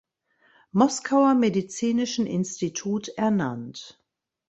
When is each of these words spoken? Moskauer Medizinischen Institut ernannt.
Moskauer 0.71 1.35
Medizinischen 1.35 2.25
Institut 2.25 3.09
ernannt. 3.09 4.01